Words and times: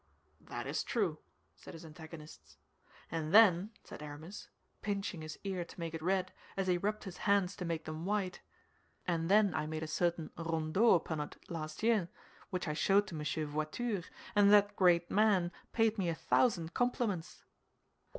'""That 0.51 0.65
is 0.65 0.83
true," 0.83 1.19
said 1.55 1.75
his 1.75 1.85
antagonists. 1.85 2.57
"And 3.11 3.31
then," 3.35 3.69
said 3.83 4.01
Aramis, 4.01 4.49
pinching 4.81 5.21
his 5.21 5.37
ear 5.43 5.63
to 5.63 5.79
make 5.79 5.93
it 5.93 6.01
red, 6.01 6.33
as 6.57 6.65
he 6.65 6.79
rubbed 6.79 7.03
his 7.03 7.17
hands 7.17 7.55
to 7.57 7.65
make 7.65 7.85
them 7.85 8.03
white, 8.03 8.41
"and 9.07 9.29
then 9.29 9.53
I 9.53 9.67
made 9.67 9.83
a 9.83 9.87
certain 9.87 10.31
rondeau 10.35 10.95
upon 10.95 11.19
it 11.21 11.37
last 11.51 11.83
year, 11.83 12.09
which 12.49 12.67
I 12.67 12.73
showed 12.73 13.05
to 13.09 13.15
Monsieur 13.15 13.45
Voiture, 13.45 14.01
and 14.33 14.51
that 14.51 14.75
great 14.75 15.11
man 15.11 15.51
paid 15.71 15.99
me 15.99 16.09
a 16.09 16.15
thousand 16.15 16.73
compliments." 16.73 17.43